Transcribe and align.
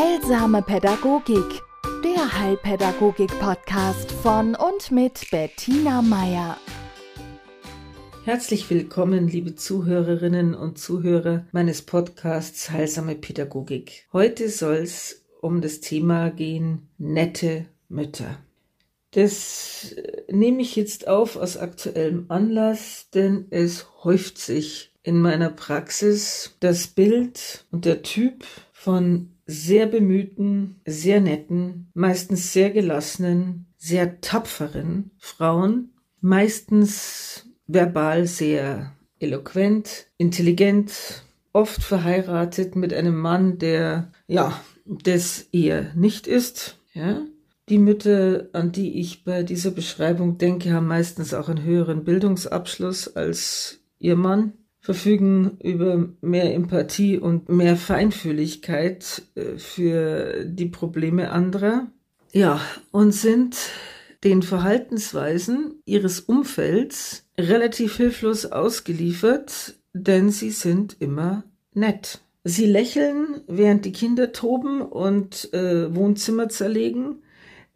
Heilsame 0.00 0.62
Pädagogik, 0.62 1.60
der 2.02 2.40
Heilpädagogik-Podcast 2.40 4.10
von 4.10 4.54
und 4.54 4.90
mit 4.90 5.30
Bettina 5.30 6.00
Meier. 6.00 6.56
Herzlich 8.24 8.70
willkommen, 8.70 9.28
liebe 9.28 9.56
Zuhörerinnen 9.56 10.54
und 10.54 10.78
Zuhörer 10.78 11.44
meines 11.52 11.82
Podcasts 11.82 12.70
Heilsame 12.70 13.14
Pädagogik. 13.14 14.06
Heute 14.10 14.48
soll 14.48 14.76
es 14.76 15.26
um 15.42 15.60
das 15.60 15.80
Thema 15.80 16.30
gehen, 16.30 16.88
nette 16.96 17.66
Mütter. 17.90 18.38
Das 19.10 19.94
nehme 20.30 20.62
ich 20.62 20.76
jetzt 20.76 21.08
auf 21.08 21.36
aus 21.36 21.58
aktuellem 21.58 22.24
Anlass, 22.28 23.10
denn 23.12 23.48
es 23.50 23.86
häuft 24.02 24.38
sich 24.38 24.92
in 25.02 25.20
meiner 25.20 25.50
Praxis 25.50 26.56
das 26.60 26.86
Bild 26.86 27.66
und 27.70 27.84
der 27.84 28.00
Typ 28.00 28.46
von 28.72 29.32
sehr 29.50 29.86
bemühten, 29.86 30.80
sehr 30.86 31.20
netten, 31.20 31.90
meistens 31.92 32.52
sehr 32.52 32.70
gelassenen, 32.70 33.66
sehr 33.76 34.20
tapferen 34.20 35.10
Frauen, 35.18 35.90
meistens 36.20 37.46
verbal 37.66 38.26
sehr 38.26 38.92
eloquent, 39.18 40.06
intelligent, 40.18 41.24
oft 41.52 41.82
verheiratet 41.82 42.76
mit 42.76 42.94
einem 42.94 43.18
Mann, 43.18 43.58
der, 43.58 44.12
ja, 44.28 44.60
das 44.84 45.48
eher 45.52 45.92
nicht 45.94 46.26
ist, 46.26 46.78
ja. 46.92 47.22
Die 47.68 47.78
Mütter, 47.78 48.48
an 48.52 48.72
die 48.72 49.00
ich 49.00 49.24
bei 49.24 49.44
dieser 49.44 49.70
Beschreibung 49.70 50.38
denke, 50.38 50.72
haben 50.72 50.88
meistens 50.88 51.34
auch 51.34 51.48
einen 51.48 51.62
höheren 51.62 52.04
Bildungsabschluss 52.04 53.14
als 53.14 53.78
ihr 53.98 54.16
Mann 54.16 54.54
verfügen 54.90 55.56
über 55.62 56.08
mehr 56.20 56.52
Empathie 56.52 57.16
und 57.16 57.48
mehr 57.48 57.76
Feinfühligkeit 57.76 59.22
äh, 59.36 59.56
für 59.56 60.44
die 60.44 60.66
Probleme 60.66 61.30
anderer. 61.30 61.86
Ja, 62.32 62.60
und 62.90 63.12
sind 63.12 63.56
den 64.24 64.42
Verhaltensweisen 64.42 65.80
ihres 65.84 66.18
Umfelds 66.18 67.24
relativ 67.38 67.98
hilflos 67.98 68.46
ausgeliefert, 68.46 69.76
denn 69.92 70.30
sie 70.30 70.50
sind 70.50 70.96
immer 70.98 71.44
nett. 71.72 72.20
Sie 72.42 72.66
lächeln, 72.66 73.42
während 73.46 73.84
die 73.84 73.92
Kinder 73.92 74.32
toben 74.32 74.82
und 74.82 75.54
äh, 75.54 75.94
Wohnzimmer 75.94 76.48
zerlegen. 76.48 77.22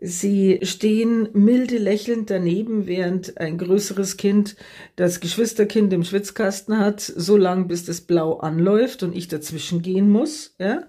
Sie 0.07 0.61
stehen 0.65 1.31
milde 1.33 1.79
lächelnd 1.79 2.29
daneben, 2.29 2.87
während 2.87 3.39
ein 3.41 3.57
größeres 3.57 4.19
Kind 4.19 4.55
das 4.97 5.19
Geschwisterkind 5.19 5.95
im 5.95 6.05
Schwitzkasten 6.05 6.79
hat, 6.79 7.01
so 7.01 7.39
lang 7.39 7.69
bis 7.69 7.87
das 7.87 8.03
Blau 8.03 8.37
anläuft 8.37 9.03
und 9.03 9.17
ich 9.17 9.29
dazwischen 9.29 9.81
gehen 9.81 10.11
muss. 10.11 10.57
Ja? 10.59 10.83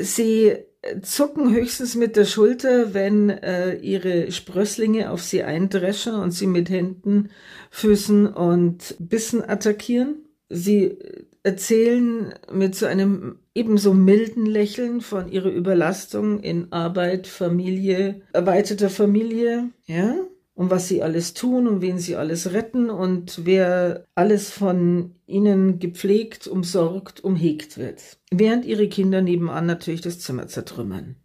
Sie 0.00 0.56
zucken 1.02 1.52
höchstens 1.52 1.96
mit 1.96 2.16
der 2.16 2.24
Schulter, 2.24 2.94
wenn 2.94 3.28
äh, 3.28 3.74
ihre 3.74 4.32
Sprösslinge 4.32 5.10
auf 5.10 5.22
sie 5.22 5.42
eindreschen 5.42 6.14
und 6.14 6.30
sie 6.30 6.46
mit 6.46 6.70
Händen, 6.70 7.28
Füßen 7.70 8.26
und 8.26 8.96
Bissen 8.98 9.46
attackieren. 9.46 10.24
Sie 10.48 10.96
erzählen 11.42 12.34
mit 12.50 12.74
so 12.74 12.86
einem 12.86 13.41
ebenso 13.54 13.94
milden 13.94 14.46
Lächeln 14.46 15.00
von 15.00 15.30
ihrer 15.30 15.50
Überlastung 15.50 16.40
in 16.40 16.72
Arbeit, 16.72 17.26
Familie, 17.26 18.22
erweiterter 18.32 18.90
Familie, 18.90 19.70
ja, 19.86 20.14
und 20.54 20.70
was 20.70 20.88
sie 20.88 21.02
alles 21.02 21.32
tun 21.32 21.66
und 21.66 21.80
wen 21.80 21.98
sie 21.98 22.16
alles 22.16 22.52
retten 22.52 22.90
und 22.90 23.46
wer 23.46 24.04
alles 24.14 24.50
von 24.50 25.14
ihnen 25.26 25.78
gepflegt, 25.78 26.46
umsorgt, 26.46 27.24
umhegt 27.24 27.78
wird. 27.78 28.18
Während 28.30 28.66
ihre 28.66 28.88
Kinder 28.88 29.22
nebenan 29.22 29.66
natürlich 29.66 30.02
das 30.02 30.20
Zimmer 30.20 30.48
zertrümmern. 30.48 31.16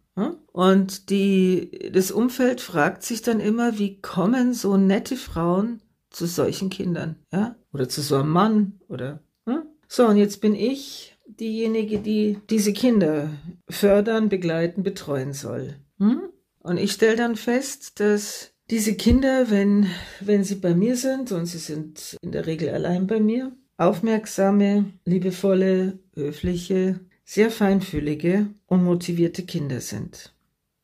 Und 0.52 1.10
die, 1.10 1.90
das 1.92 2.10
Umfeld 2.10 2.60
fragt 2.60 3.04
sich 3.04 3.22
dann 3.22 3.38
immer, 3.38 3.78
wie 3.78 4.00
kommen 4.00 4.54
so 4.54 4.76
nette 4.76 5.16
Frauen 5.16 5.80
zu 6.10 6.26
solchen 6.26 6.70
Kindern, 6.70 7.16
ja? 7.32 7.54
Oder 7.72 7.88
zu 7.88 8.00
so 8.00 8.16
einem 8.16 8.30
Mann 8.30 8.80
oder, 8.88 9.22
hm? 9.46 9.62
So, 9.86 10.06
und 10.08 10.16
jetzt 10.16 10.40
bin 10.40 10.54
ich 10.54 11.16
diejenige, 11.40 12.00
die 12.00 12.38
diese 12.50 12.72
Kinder 12.72 13.30
fördern, 13.68 14.28
begleiten, 14.28 14.82
betreuen 14.82 15.32
soll. 15.32 15.76
Hm? 15.98 16.22
Und 16.60 16.78
ich 16.78 16.92
stelle 16.92 17.16
dann 17.16 17.36
fest, 17.36 18.00
dass 18.00 18.52
diese 18.70 18.94
Kinder, 18.94 19.50
wenn, 19.50 19.86
wenn 20.20 20.44
sie 20.44 20.56
bei 20.56 20.74
mir 20.74 20.96
sind, 20.96 21.32
und 21.32 21.46
sie 21.46 21.58
sind 21.58 22.16
in 22.22 22.32
der 22.32 22.46
Regel 22.46 22.68
allein 22.68 23.06
bei 23.06 23.20
mir, 23.20 23.52
aufmerksame, 23.78 24.92
liebevolle, 25.04 25.98
höfliche, 26.14 27.00
sehr 27.24 27.50
feinfühlige 27.50 28.48
und 28.66 28.84
motivierte 28.84 29.44
Kinder 29.44 29.80
sind. 29.80 30.34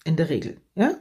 In 0.05 0.17
der 0.17 0.31
Regel, 0.31 0.59
ja? 0.75 0.97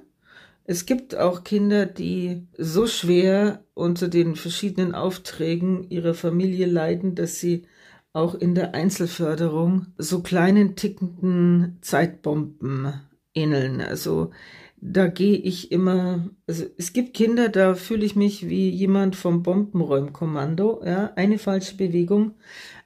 Es 0.65 0.85
gibt 0.85 1.15
auch 1.15 1.43
Kinder, 1.43 1.85
die 1.85 2.47
so 2.57 2.87
schwer 2.87 3.65
unter 3.73 4.07
den 4.07 4.37
verschiedenen 4.37 4.95
Aufträgen 4.95 5.89
ihrer 5.89 6.13
Familie 6.13 6.67
leiden, 6.67 7.15
dass 7.15 7.39
sie 7.39 7.63
auch 8.13 8.35
in 8.35 8.55
der 8.55 8.73
Einzelförderung 8.75 9.87
so 9.97 10.21
kleinen 10.21 10.75
tickenden 10.75 11.79
Zeitbomben 11.81 12.93
ähneln. 13.33 13.81
Also 13.81 14.31
da 14.79 15.07
gehe 15.07 15.37
ich 15.37 15.71
immer, 15.71 16.29
also 16.47 16.65
es 16.77 16.93
gibt 16.93 17.15
Kinder, 17.15 17.49
da 17.49 17.73
fühle 17.73 18.05
ich 18.05 18.15
mich 18.15 18.47
wie 18.47 18.69
jemand 18.69 19.15
vom 19.15 19.41
Bombenräumkommando, 19.41 20.83
ja, 20.85 21.11
eine 21.15 21.39
falsche 21.39 21.75
Bewegung, 21.75 22.33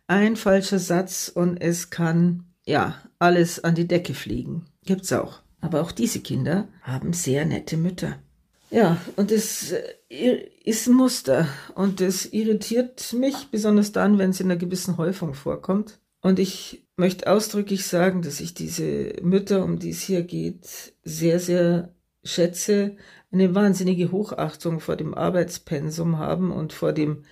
ein 0.07 0.35
falscher 0.35 0.79
Satz 0.79 1.29
und 1.33 1.57
es 1.57 1.89
kann, 1.89 2.45
ja, 2.65 2.95
alles 3.19 3.63
an 3.63 3.75
die 3.75 3.87
Decke 3.87 4.13
fliegen. 4.13 4.65
Gibt's 4.85 5.11
auch. 5.11 5.41
Aber 5.59 5.81
auch 5.81 5.91
diese 5.91 6.19
Kinder 6.21 6.67
haben 6.83 7.13
sehr 7.13 7.45
nette 7.45 7.77
Mütter. 7.77 8.17
Ja, 8.69 8.97
und 9.15 9.31
es 9.31 9.71
äh, 10.09 10.49
ist 10.63 10.87
ein 10.87 10.93
Muster 10.93 11.47
und 11.75 12.01
es 12.01 12.31
irritiert 12.33 13.13
mich, 13.13 13.47
besonders 13.49 13.91
dann, 13.91 14.17
wenn 14.17 14.31
es 14.31 14.39
in 14.39 14.51
einer 14.51 14.59
gewissen 14.59 14.97
Häufung 14.97 15.33
vorkommt. 15.33 15.99
Und 16.21 16.39
ich 16.39 16.85
möchte 16.97 17.31
ausdrücklich 17.31 17.85
sagen, 17.85 18.21
dass 18.21 18.41
ich 18.41 18.53
diese 18.53 19.13
Mütter, 19.21 19.63
um 19.63 19.79
die 19.79 19.91
es 19.91 20.01
hier 20.01 20.23
geht, 20.23 20.93
sehr, 21.03 21.39
sehr 21.39 21.95
schätze, 22.23 22.97
eine 23.31 23.55
wahnsinnige 23.55 24.11
Hochachtung 24.11 24.79
vor 24.79 24.95
dem 24.95 25.13
Arbeitspensum 25.13 26.17
haben 26.17 26.51
und 26.51 26.73
vor 26.73 26.91
dem 26.91 27.23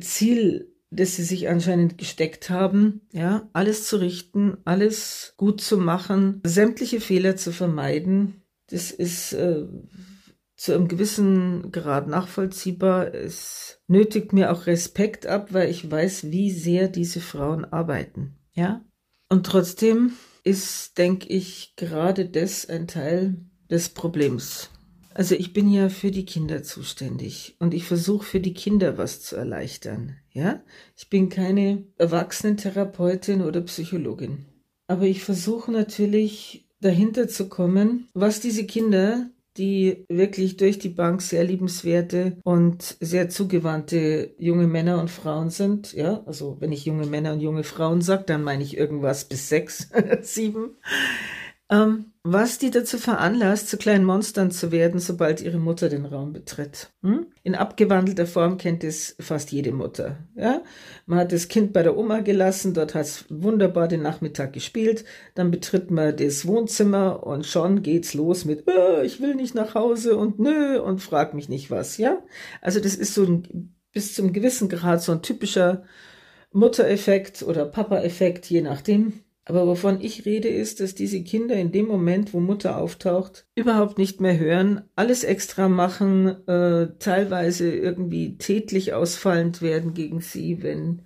Ziel, 0.00 0.72
das 0.90 1.16
sie 1.16 1.24
sich 1.24 1.48
anscheinend 1.48 1.98
gesteckt 1.98 2.50
haben, 2.50 3.00
ja, 3.12 3.48
alles 3.52 3.86
zu 3.86 3.96
richten, 3.96 4.58
alles 4.64 5.34
gut 5.36 5.60
zu 5.60 5.78
machen, 5.78 6.40
sämtliche 6.44 7.00
Fehler 7.00 7.36
zu 7.36 7.52
vermeiden. 7.52 8.42
Das 8.68 8.90
ist 8.90 9.32
äh, 9.32 9.66
zu 10.60 10.74
einem 10.74 10.88
gewissen 10.88 11.72
Grad 11.72 12.06
nachvollziehbar. 12.06 13.14
Es 13.14 13.80
nötigt 13.86 14.34
mir 14.34 14.52
auch 14.52 14.66
Respekt 14.66 15.26
ab, 15.26 15.54
weil 15.54 15.70
ich 15.70 15.90
weiß, 15.90 16.30
wie 16.30 16.50
sehr 16.50 16.88
diese 16.88 17.22
Frauen 17.22 17.64
arbeiten. 17.64 18.36
Ja? 18.52 18.84
Und 19.30 19.46
trotzdem 19.46 20.12
ist, 20.44 20.98
denke 20.98 21.28
ich, 21.28 21.72
gerade 21.76 22.28
das 22.28 22.68
ein 22.68 22.86
Teil 22.88 23.38
des 23.70 23.88
Problems. 23.88 24.68
Also 25.14 25.34
ich 25.34 25.54
bin 25.54 25.72
ja 25.72 25.88
für 25.88 26.10
die 26.10 26.26
Kinder 26.26 26.62
zuständig 26.62 27.56
und 27.58 27.72
ich 27.72 27.84
versuche 27.84 28.26
für 28.26 28.40
die 28.40 28.54
Kinder 28.54 28.98
was 28.98 29.22
zu 29.22 29.36
erleichtern. 29.36 30.16
Ja, 30.30 30.62
ich 30.94 31.08
bin 31.08 31.30
keine 31.30 31.86
Erwachsenentherapeutin 31.96 33.40
oder 33.40 33.62
Psychologin, 33.62 34.44
aber 34.86 35.04
ich 35.04 35.24
versuche 35.24 35.72
natürlich 35.72 36.68
dahinter 36.80 37.28
zu 37.28 37.48
kommen, 37.48 38.08
was 38.12 38.40
diese 38.40 38.66
Kinder 38.66 39.30
die 39.56 40.04
wirklich 40.08 40.56
durch 40.56 40.78
die 40.78 40.88
Bank 40.88 41.22
sehr 41.22 41.44
liebenswerte 41.44 42.38
und 42.44 42.96
sehr 43.00 43.28
zugewandte 43.28 44.34
junge 44.38 44.66
Männer 44.66 45.00
und 45.00 45.10
Frauen 45.10 45.50
sind. 45.50 45.92
Ja, 45.92 46.22
also 46.26 46.56
wenn 46.60 46.72
ich 46.72 46.84
junge 46.84 47.06
Männer 47.06 47.32
und 47.32 47.40
junge 47.40 47.64
Frauen 47.64 48.00
sage, 48.00 48.24
dann 48.24 48.44
meine 48.44 48.62
ich 48.62 48.76
irgendwas 48.76 49.24
bis 49.26 49.48
sechs, 49.48 49.90
sieben. 50.22 50.76
Ähm, 51.70 52.09
was 52.22 52.58
die 52.58 52.70
dazu 52.70 52.98
veranlasst, 52.98 53.68
zu 53.68 53.78
kleinen 53.78 54.04
Monstern 54.04 54.50
zu 54.50 54.70
werden, 54.70 55.00
sobald 55.00 55.40
ihre 55.40 55.58
Mutter 55.58 55.88
den 55.88 56.04
Raum 56.04 56.34
betritt. 56.34 56.92
Hm? 57.02 57.28
In 57.42 57.54
abgewandelter 57.54 58.26
Form 58.26 58.58
kennt 58.58 58.84
es 58.84 59.16
fast 59.18 59.52
jede 59.52 59.72
Mutter. 59.72 60.18
Ja? 60.34 60.62
Man 61.06 61.20
hat 61.20 61.32
das 61.32 61.48
Kind 61.48 61.72
bei 61.72 61.82
der 61.82 61.96
Oma 61.96 62.20
gelassen, 62.20 62.74
dort 62.74 62.94
hat 62.94 63.06
es 63.06 63.24
wunderbar 63.30 63.88
den 63.88 64.02
Nachmittag 64.02 64.52
gespielt, 64.52 65.06
dann 65.34 65.50
betritt 65.50 65.90
man 65.90 66.14
das 66.14 66.46
Wohnzimmer 66.46 67.26
und 67.26 67.46
schon 67.46 67.82
geht's 67.82 68.12
los 68.12 68.44
mit, 68.44 68.68
äh, 68.68 69.02
ich 69.04 69.22
will 69.22 69.34
nicht 69.34 69.54
nach 69.54 69.74
Hause 69.74 70.16
und 70.18 70.38
nö 70.38 70.78
und 70.78 71.00
frag 71.00 71.32
mich 71.32 71.48
nicht 71.48 71.70
was. 71.70 71.96
Ja, 71.96 72.22
Also 72.60 72.80
das 72.80 72.96
ist 72.96 73.14
so 73.14 73.24
ein, 73.24 73.74
bis 73.92 74.14
zum 74.14 74.34
gewissen 74.34 74.68
Grad 74.68 75.02
so 75.02 75.12
ein 75.12 75.22
typischer 75.22 75.84
Muttereffekt 76.52 77.42
oder 77.42 77.64
Papa-Effekt, 77.64 78.44
je 78.46 78.60
nachdem 78.60 79.24
aber 79.50 79.66
wovon 79.66 80.00
ich 80.00 80.26
rede, 80.26 80.46
ist, 80.46 80.78
dass 80.78 80.94
diese 80.94 81.24
Kinder 81.24 81.56
in 81.56 81.72
dem 81.72 81.88
Moment, 81.88 82.32
wo 82.32 82.38
Mutter 82.38 82.76
auftaucht, 82.76 83.48
überhaupt 83.56 83.98
nicht 83.98 84.20
mehr 84.20 84.38
hören, 84.38 84.82
alles 84.94 85.24
extra 85.24 85.68
machen, 85.68 86.46
äh, 86.46 86.90
teilweise 87.00 87.68
irgendwie 87.68 88.38
tätlich 88.38 88.94
ausfallend 88.94 89.60
werden 89.60 89.92
gegen 89.92 90.20
sie, 90.20 90.62
wenn 90.62 91.02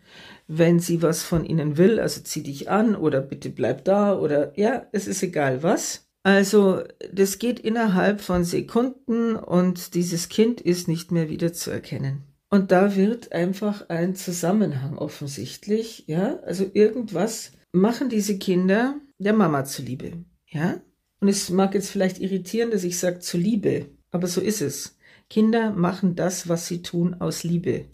wenn 0.46 0.78
sie 0.78 1.00
was 1.00 1.22
von 1.22 1.46
ihnen 1.46 1.78
will, 1.78 1.98
also 1.98 2.20
zieh 2.20 2.42
dich 2.42 2.70
an 2.70 2.96
oder 2.96 3.22
bitte 3.22 3.48
bleib 3.48 3.86
da 3.86 4.18
oder 4.18 4.52
ja, 4.58 4.86
es 4.92 5.06
ist 5.06 5.22
egal 5.22 5.62
was. 5.62 6.06
Also 6.22 6.82
das 7.10 7.38
geht 7.38 7.60
innerhalb 7.60 8.20
von 8.20 8.44
Sekunden 8.44 9.36
und 9.36 9.94
dieses 9.94 10.28
Kind 10.28 10.60
ist 10.60 10.86
nicht 10.86 11.12
mehr 11.12 11.30
wiederzuerkennen. 11.30 12.24
Und 12.50 12.72
da 12.72 12.94
wird 12.94 13.32
einfach 13.32 13.88
ein 13.88 14.14
Zusammenhang 14.16 14.98
offensichtlich, 14.98 16.04
ja, 16.08 16.40
also 16.40 16.70
irgendwas 16.74 17.52
machen 17.74 18.08
diese 18.08 18.38
Kinder 18.38 19.00
der 19.18 19.32
Mama 19.32 19.64
zuliebe, 19.64 20.24
ja. 20.46 20.80
Und 21.20 21.28
es 21.28 21.50
mag 21.50 21.74
jetzt 21.74 21.90
vielleicht 21.90 22.20
irritieren, 22.20 22.70
dass 22.70 22.84
ich 22.84 22.98
sage 22.98 23.18
zuliebe, 23.18 23.86
aber 24.10 24.26
so 24.26 24.40
ist 24.40 24.62
es. 24.62 24.98
Kinder 25.28 25.72
machen 25.72 26.14
das, 26.14 26.48
was 26.48 26.68
sie 26.68 26.82
tun, 26.82 27.14
aus 27.14 27.42
Liebe, 27.42 27.86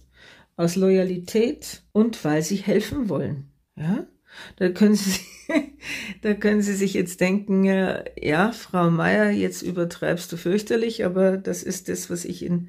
aus 0.56 0.76
Loyalität 0.76 1.82
und 1.92 2.22
weil 2.24 2.42
sie 2.42 2.56
helfen 2.56 3.08
wollen, 3.08 3.52
ja. 3.76 4.06
Da 4.56 4.68
können 4.68 4.94
Sie, 4.94 5.18
da 6.22 6.34
können 6.34 6.62
Sie 6.62 6.74
sich 6.74 6.94
jetzt 6.94 7.20
denken, 7.20 7.64
ja, 7.64 8.52
Frau 8.52 8.90
Meier, 8.90 9.30
jetzt 9.30 9.62
übertreibst 9.62 10.30
du 10.30 10.36
fürchterlich, 10.36 11.04
aber 11.04 11.36
das 11.36 11.64
ist 11.64 11.88
das, 11.88 12.10
was 12.10 12.24
ich 12.24 12.44
in 12.44 12.68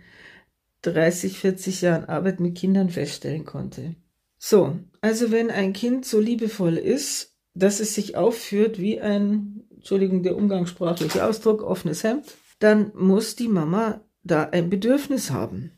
30, 0.82 1.38
40 1.38 1.82
Jahren 1.82 2.06
Arbeit 2.06 2.40
mit 2.40 2.58
Kindern 2.58 2.90
feststellen 2.90 3.46
konnte. 3.46 3.96
So, 4.44 4.80
also 5.02 5.30
wenn 5.30 5.52
ein 5.52 5.72
Kind 5.72 6.04
so 6.04 6.20
liebevoll 6.20 6.76
ist, 6.76 7.38
dass 7.54 7.80
es 7.80 7.94
sich 7.94 8.18
aufführt 8.18 8.80
wie 8.80 9.00
ein, 9.00 9.66
Entschuldigung, 9.70 10.24
der 10.24 10.36
umgangssprachliche 10.36 11.24
Ausdruck, 11.24 11.62
offenes 11.62 12.04
Hemd, 12.04 12.26
dann 12.58 12.92
muss 12.96 13.36
die 13.36 13.48
Mama 13.48 14.02
da 14.24 14.50
ein 14.50 14.72
Bedürfnis 14.72 15.30
haben. 15.30 15.74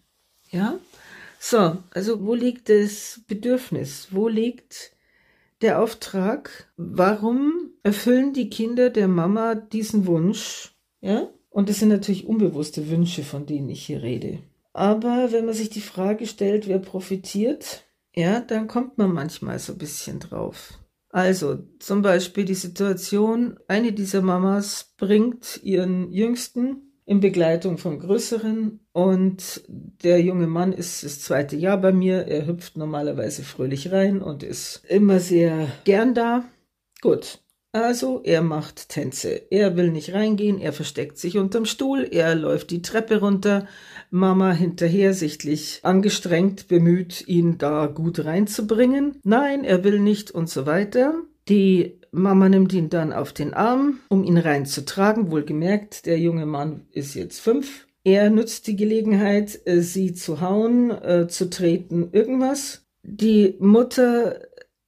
Ja? 0.50 0.80
So, 1.40 1.78
also 1.92 2.26
wo 2.26 2.36
liegt 2.36 2.70
das 2.70 3.20
Bedürfnis? 3.28 4.08
Wo 4.12 4.30
liegt 4.30 4.94
der 5.62 5.82
Auftrag? 5.82 6.72
Warum 6.78 7.72
erfüllen 7.84 8.32
die 8.32 8.50
Kinder 8.50 8.90
der 8.90 9.10
Mama 9.10 9.56
diesen 9.56 10.08
Wunsch? 10.08 10.74
Ja? 11.02 11.28
Und 11.50 11.68
das 11.68 11.80
sind 11.80 11.90
natürlich 11.90 12.28
unbewusste 12.28 12.90
Wünsche, 12.90 13.24
von 13.24 13.46
denen 13.46 13.68
ich 13.68 13.86
hier 13.86 14.02
rede. 14.02 14.40
Aber 14.72 15.34
wenn 15.34 15.46
man 15.46 15.54
sich 15.54 15.70
die 15.70 15.82
Frage 15.82 16.28
stellt, 16.28 16.70
wer 16.70 16.80
profitiert, 16.80 17.84
ja, 18.16 18.42
dann 18.42 18.68
kommt 18.68 18.98
man 18.98 19.12
manchmal 19.12 19.60
so 19.60 19.74
ein 19.74 19.80
bisschen 19.80 20.20
drauf. 20.20 20.80
Also 21.10 21.60
zum 21.80 22.02
Beispiel 22.02 22.46
die 22.46 22.56
Situation, 22.56 23.60
eine 23.68 23.94
dieser 23.94 24.22
Mamas 24.22 24.94
bringt 24.98 25.60
ihren 25.64 26.12
Jüngsten 26.12 26.94
in 27.06 27.20
Begleitung 27.20 27.78
von 27.78 28.00
Größeren 28.00 28.80
und 28.94 29.64
der 29.68 30.22
junge 30.22 30.48
Mann 30.48 30.74
ist 30.74 31.04
das 31.04 31.20
zweite 31.20 31.56
Jahr 31.56 31.78
bei 31.78 31.92
mir. 31.92 32.28
Er 32.28 32.48
hüpft 32.48 32.78
normalerweise 32.78 33.44
fröhlich 33.44 33.92
rein 33.92 34.22
und 34.22 34.42
ist 34.42 34.84
immer 34.88 35.20
sehr 35.20 35.68
gern 35.84 36.16
da. 36.16 36.46
Gut, 37.02 37.43
also 37.74 38.22
er 38.24 38.42
macht 38.42 38.88
Tänze. 38.90 39.42
Er 39.50 39.76
will 39.76 39.92
nicht 39.92 40.14
reingehen, 40.14 40.60
er 40.60 40.72
versteckt 40.72 41.18
sich 41.18 41.38
unterm 41.38 41.66
Stuhl, 41.66 42.08
er 42.10 42.36
läuft 42.36 42.72
die 42.72 42.82
Treppe 42.82 43.20
runter, 43.20 43.68
Mama 44.12 44.54
hinterher 44.54 45.14
sichtlich 45.14 45.80
angestrengt 45.84 46.68
bemüht, 46.68 47.28
ihn 47.28 47.58
da 47.58 47.88
gut 47.88 48.24
reinzubringen. 48.24 49.20
Nein, 49.24 49.64
er 49.64 49.84
will 49.84 50.00
nicht 50.00 50.32
und 50.32 50.50
so 50.50 50.66
weiter. 50.66 51.16
Die 51.50 52.00
Mama 52.12 52.48
nimmt 52.48 52.72
ihn 52.74 52.90
dann 52.90 53.12
auf 53.12 53.34
den 53.34 53.54
Arm, 53.54 54.00
um 54.08 54.24
ihn 54.24 54.38
reinzutragen. 54.38 55.32
Wohlgemerkt, 55.32 56.06
der 56.06 56.20
junge 56.20 56.46
Mann 56.46 56.86
ist 56.92 57.16
jetzt 57.16 57.42
fünf. 57.42 57.88
Er 58.04 58.30
nutzt 58.30 58.68
die 58.68 58.76
Gelegenheit, 58.76 59.60
äh, 59.66 59.82
sie 59.82 60.14
zu 60.14 60.42
hauen, 60.42 60.92
äh, 60.92 61.28
zu 61.28 61.50
treten, 61.50 62.10
irgendwas. 62.12 62.86
Die 63.02 63.56
Mutter 63.60 64.40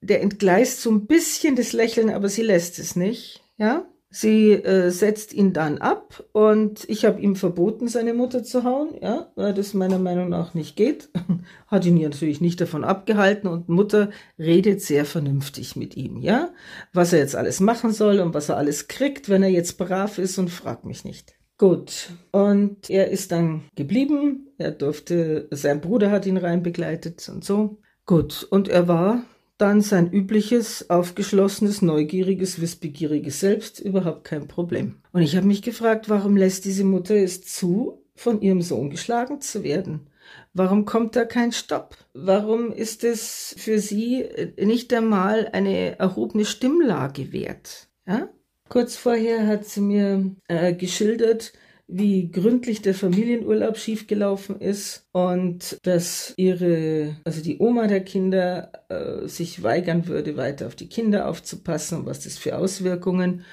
der 0.05 0.21
entgleist 0.21 0.81
so 0.81 0.91
ein 0.91 1.05
bisschen 1.05 1.55
das 1.55 1.73
Lächeln, 1.73 2.09
aber 2.09 2.29
sie 2.29 2.43
lässt 2.43 2.79
es 2.79 2.95
nicht, 2.95 3.43
ja. 3.57 3.85
Sie 4.17 4.53
äh, 4.53 4.91
setzt 4.91 5.33
ihn 5.33 5.51
dann 5.51 5.79
ab 5.79 6.23
und 6.31 6.87
ich 6.87 7.03
habe 7.03 7.19
ihm 7.19 7.35
verboten, 7.35 7.89
seine 7.89 8.13
Mutter 8.13 8.45
zu 8.45 8.63
hauen, 8.63 8.95
ja, 9.01 9.29
weil 9.35 9.53
das 9.53 9.73
meiner 9.73 9.99
Meinung 9.99 10.29
nach 10.29 10.53
nicht 10.53 10.77
geht. 10.77 11.09
Hat 11.67 11.85
ihn 11.85 12.01
natürlich 12.01 12.39
nicht 12.39 12.61
davon 12.61 12.85
abgehalten 12.85 13.49
und 13.49 13.67
Mutter 13.67 14.11
redet 14.39 14.81
sehr 14.81 15.03
vernünftig 15.03 15.75
mit 15.75 15.97
ihm, 15.97 16.21
ja, 16.21 16.53
was 16.93 17.11
er 17.11 17.19
jetzt 17.19 17.35
alles 17.35 17.59
machen 17.59 17.91
soll 17.91 18.21
und 18.21 18.33
was 18.33 18.47
er 18.47 18.55
alles 18.55 18.87
kriegt, 18.87 19.27
wenn 19.27 19.43
er 19.43 19.49
jetzt 19.49 19.77
brav 19.77 20.17
ist 20.17 20.37
und 20.37 20.49
fragt 20.49 20.85
mich 20.85 21.03
nicht. 21.03 21.33
Gut, 21.57 22.11
und 22.31 22.89
er 22.89 23.09
ist 23.09 23.33
dann 23.33 23.63
geblieben. 23.75 24.47
Er 24.57 24.71
durfte, 24.71 25.47
sein 25.51 25.81
Bruder 25.81 26.09
hat 26.11 26.25
ihn 26.25 26.37
rein 26.37 26.63
begleitet 26.63 27.27
und 27.27 27.43
so. 27.43 27.79
Gut, 28.05 28.47
und 28.49 28.69
er 28.69 28.87
war 28.87 29.25
dann 29.57 29.81
sein 29.81 30.11
übliches, 30.11 30.89
aufgeschlossenes, 30.89 31.81
neugieriges, 31.81 32.59
wissbegieriges 32.59 33.39
Selbst, 33.39 33.79
überhaupt 33.79 34.23
kein 34.25 34.47
Problem. 34.47 34.97
Und 35.11 35.21
ich 35.21 35.35
habe 35.35 35.47
mich 35.47 35.61
gefragt, 35.61 36.09
warum 36.09 36.35
lässt 36.35 36.65
diese 36.65 36.83
Mutter 36.83 37.15
es 37.15 37.41
zu, 37.41 38.03
von 38.15 38.41
ihrem 38.41 38.61
Sohn 38.61 38.89
geschlagen 38.89 39.41
zu 39.41 39.63
werden? 39.63 40.07
Warum 40.53 40.85
kommt 40.85 41.15
da 41.15 41.25
kein 41.25 41.51
Stopp? 41.51 41.97
Warum 42.13 42.71
ist 42.71 43.03
es 43.03 43.55
für 43.57 43.79
sie 43.79 44.25
nicht 44.57 44.93
einmal 44.93 45.49
eine 45.51 45.99
erhobene 45.99 46.45
Stimmlage 46.45 47.31
wert? 47.31 47.87
Ja? 48.07 48.29
Kurz 48.67 48.95
vorher 48.95 49.45
hat 49.47 49.65
sie 49.65 49.81
mir 49.81 50.35
äh, 50.47 50.73
geschildert, 50.73 51.53
wie 51.87 52.31
gründlich 52.31 52.81
der 52.81 52.95
Familienurlaub 52.95 53.77
schiefgelaufen 53.77 54.59
ist 54.59 55.07
und 55.11 55.77
dass 55.83 56.33
ihre, 56.37 57.17
also 57.23 57.41
die 57.41 57.59
Oma 57.59 57.87
der 57.87 58.03
Kinder 58.03 58.71
äh, 58.89 59.27
sich 59.27 59.61
weigern 59.61 60.07
würde, 60.07 60.35
weiter 60.35 60.67
auf 60.67 60.75
die 60.75 60.89
Kinder 60.89 61.27
aufzupassen 61.27 61.99
und 61.99 62.05
was 62.05 62.21
das 62.21 62.37
für 62.37 62.57
Auswirkungen 62.57 63.43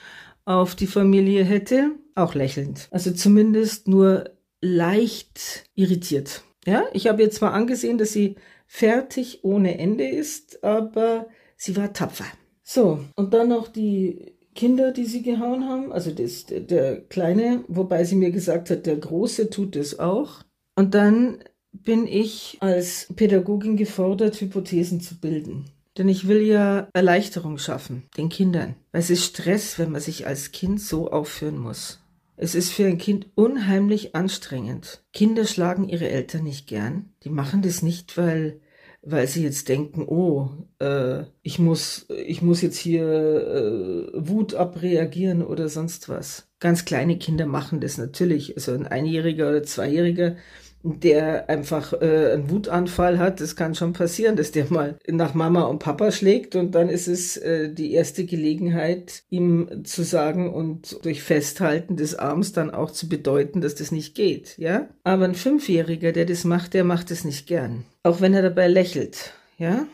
auf 0.44 0.74
die 0.74 0.86
Familie 0.86 1.44
hätte. 1.44 1.92
Auch 2.14 2.34
lächelnd. 2.34 2.88
Also 2.90 3.12
zumindest 3.12 3.88
nur 3.88 4.30
leicht 4.60 5.64
irritiert. 5.74 6.42
Ja, 6.66 6.84
ich 6.92 7.08
habe 7.08 7.22
ihr 7.22 7.30
zwar 7.30 7.52
angesehen, 7.52 7.98
dass 7.98 8.12
sie 8.12 8.36
fertig 8.66 9.40
ohne 9.42 9.78
Ende 9.78 10.08
ist, 10.08 10.64
aber 10.64 11.26
sie 11.56 11.76
war 11.76 11.92
tapfer. 11.92 12.26
So, 12.62 13.04
und 13.16 13.34
dann 13.34 13.48
noch 13.48 13.68
die 13.68 14.36
Kinder, 14.54 14.92
die 14.92 15.06
sie 15.06 15.22
gehauen 15.22 15.68
haben, 15.68 15.92
also 15.92 16.10
das, 16.10 16.46
der 16.46 17.00
Kleine, 17.00 17.64
wobei 17.68 18.04
sie 18.04 18.16
mir 18.16 18.30
gesagt 18.30 18.70
hat, 18.70 18.86
der 18.86 18.96
Große 18.96 19.50
tut 19.50 19.76
es 19.76 19.98
auch. 19.98 20.42
Und 20.76 20.94
dann 20.94 21.38
bin 21.72 22.06
ich 22.06 22.58
als 22.60 23.08
Pädagogin 23.16 23.76
gefordert, 23.76 24.40
Hypothesen 24.40 25.00
zu 25.00 25.18
bilden. 25.18 25.64
Denn 25.98 26.08
ich 26.08 26.26
will 26.26 26.42
ja 26.42 26.88
Erleichterung 26.94 27.58
schaffen, 27.58 28.04
den 28.16 28.28
Kindern. 28.28 28.76
Weil 28.92 29.00
es 29.00 29.10
ist 29.10 29.24
Stress, 29.24 29.78
wenn 29.78 29.92
man 29.92 30.00
sich 30.00 30.26
als 30.26 30.52
Kind 30.52 30.80
so 30.80 31.10
aufführen 31.10 31.58
muss. 31.58 32.00
Es 32.36 32.54
ist 32.54 32.70
für 32.70 32.86
ein 32.86 32.98
Kind 32.98 33.28
unheimlich 33.34 34.14
anstrengend. 34.14 35.04
Kinder 35.12 35.44
schlagen 35.44 35.88
ihre 35.88 36.08
Eltern 36.08 36.44
nicht 36.44 36.66
gern. 36.66 37.10
Die 37.24 37.30
machen 37.30 37.62
das 37.62 37.82
nicht, 37.82 38.16
weil 38.16 38.60
weil 39.02 39.26
sie 39.26 39.42
jetzt 39.42 39.68
denken, 39.68 40.04
oh, 40.06 40.48
äh, 40.78 41.24
ich 41.42 41.58
muss, 41.58 42.06
ich 42.24 42.40
muss 42.40 42.62
jetzt 42.62 42.78
hier 42.78 43.04
äh, 43.04 44.10
Wut 44.14 44.54
abreagieren 44.54 45.42
oder 45.42 45.68
sonst 45.68 46.08
was. 46.08 46.48
Ganz 46.60 46.84
kleine 46.84 47.18
Kinder 47.18 47.46
machen 47.46 47.80
das 47.80 47.98
natürlich. 47.98 48.56
Also 48.56 48.72
ein 48.72 48.86
Einjähriger 48.86 49.48
oder 49.48 49.64
Zweijähriger, 49.64 50.36
der 50.84 51.48
einfach 51.48 51.92
äh, 51.94 52.32
einen 52.32 52.50
Wutanfall 52.50 53.18
hat, 53.18 53.40
das 53.40 53.56
kann 53.56 53.74
schon 53.74 53.92
passieren, 53.92 54.36
dass 54.36 54.52
der 54.52 54.66
mal 54.70 54.98
nach 55.08 55.34
Mama 55.34 55.62
und 55.62 55.78
Papa 55.78 56.10
schlägt 56.10 56.56
und 56.56 56.74
dann 56.74 56.88
ist 56.88 57.06
es 57.06 57.36
äh, 57.36 57.72
die 57.72 57.92
erste 57.92 58.24
Gelegenheit, 58.24 59.22
ihm 59.30 59.84
zu 59.84 60.02
sagen 60.02 60.52
und 60.52 61.04
durch 61.04 61.22
Festhalten 61.22 61.96
des 61.96 62.16
Arms 62.16 62.52
dann 62.52 62.70
auch 62.70 62.90
zu 62.90 63.08
bedeuten, 63.08 63.60
dass 63.60 63.76
das 63.76 63.92
nicht 63.92 64.14
geht, 64.14 64.58
ja? 64.58 64.88
Aber 65.04 65.24
ein 65.24 65.36
Fünfjähriger, 65.36 66.12
der 66.12 66.24
das 66.24 66.44
macht, 66.44 66.74
der 66.74 66.84
macht 66.84 67.10
es 67.12 67.24
nicht 67.24 67.46
gern. 67.46 67.84
Auch 68.02 68.20
wenn 68.20 68.34
er 68.34 68.42
dabei 68.42 68.68
lächelt, 68.68 69.32
ja? 69.58 69.86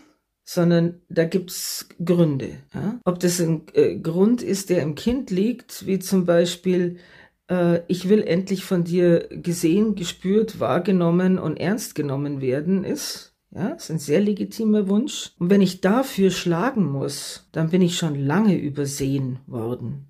sondern 0.45 1.03
da 1.11 1.25
gibt's 1.25 1.89
Gründe. 2.03 2.57
Ja? 2.73 2.99
Ob 3.05 3.21
das 3.21 3.41
ein 3.41 3.67
äh, 3.75 3.97
Grund 3.97 4.43
ist, 4.43 4.71
der 4.71 4.83
im 4.83 4.95
Kind 4.95 5.31
liegt, 5.31 5.87
wie 5.87 5.99
zum 5.99 6.25
Beispiel 6.25 6.99
äh, 7.51 7.81
ich 7.89 8.09
will 8.09 8.23
endlich 8.23 8.65
von 8.65 8.85
dir 8.85 9.29
gesehen, 9.31 9.95
gespürt, 9.95 10.61
wahrgenommen 10.61 11.39
und 11.39 11.59
ernst 11.59 11.95
genommen 11.95 12.41
werden, 12.41 12.85
ist. 12.85 13.35
Ja, 13.51 13.69
ist 13.71 13.91
ein 13.91 13.99
sehr 13.99 14.21
legitimer 14.21 14.89
Wunsch. 14.89 15.33
Und 15.39 15.49
wenn 15.49 15.63
ich 15.63 15.81
dafür 15.81 16.31
schlagen 16.31 16.85
muss, 16.85 17.49
dann 17.53 17.71
bin 17.71 17.81
ich 17.81 17.97
schon 17.97 18.15
lange 18.15 18.59
übersehen 18.59 19.39
worden. 19.47 20.07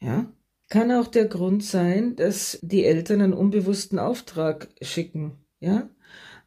Ja? 0.00 0.26
Kann 0.68 0.90
auch 0.90 1.06
der 1.06 1.26
Grund 1.26 1.62
sein, 1.64 2.16
dass 2.16 2.58
die 2.62 2.84
Eltern 2.84 3.20
einen 3.20 3.32
unbewussten 3.32 4.00
Auftrag 4.00 4.68
schicken. 4.82 5.32
Ja? 5.60 5.88